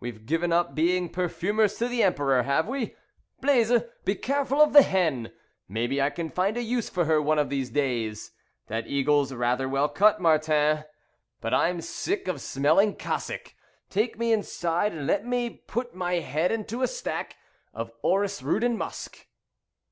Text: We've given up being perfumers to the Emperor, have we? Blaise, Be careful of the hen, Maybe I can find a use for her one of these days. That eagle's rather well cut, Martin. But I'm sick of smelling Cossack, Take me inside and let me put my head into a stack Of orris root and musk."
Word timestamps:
We've 0.00 0.26
given 0.26 0.52
up 0.52 0.74
being 0.74 1.08
perfumers 1.10 1.76
to 1.76 1.86
the 1.86 2.02
Emperor, 2.02 2.42
have 2.42 2.66
we? 2.66 2.96
Blaise, 3.40 3.70
Be 4.04 4.16
careful 4.16 4.60
of 4.60 4.72
the 4.72 4.82
hen, 4.82 5.30
Maybe 5.68 6.02
I 6.02 6.10
can 6.10 6.28
find 6.28 6.56
a 6.56 6.60
use 6.64 6.88
for 6.90 7.04
her 7.04 7.22
one 7.22 7.38
of 7.38 7.50
these 7.50 7.70
days. 7.70 8.32
That 8.66 8.88
eagle's 8.88 9.32
rather 9.32 9.68
well 9.68 9.88
cut, 9.88 10.20
Martin. 10.20 10.82
But 11.40 11.54
I'm 11.54 11.80
sick 11.82 12.26
of 12.26 12.40
smelling 12.40 12.96
Cossack, 12.96 13.54
Take 13.88 14.18
me 14.18 14.32
inside 14.32 14.92
and 14.92 15.06
let 15.06 15.24
me 15.24 15.50
put 15.68 15.94
my 15.94 16.14
head 16.14 16.50
into 16.50 16.82
a 16.82 16.88
stack 16.88 17.36
Of 17.72 17.92
orris 18.02 18.42
root 18.42 18.64
and 18.64 18.76
musk." 18.76 19.28